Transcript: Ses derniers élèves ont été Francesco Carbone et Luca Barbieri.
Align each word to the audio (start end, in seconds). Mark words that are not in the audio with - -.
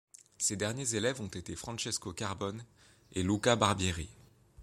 Ses 0.39 0.55
derniers 0.55 0.95
élèves 0.95 1.21
ont 1.21 1.27
été 1.27 1.55
Francesco 1.55 2.11
Carbone 2.11 2.63
et 3.13 3.21
Luca 3.21 3.55
Barbieri. 3.55 4.09